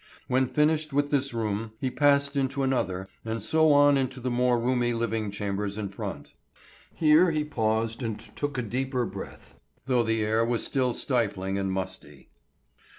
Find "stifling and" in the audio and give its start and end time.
10.93-11.71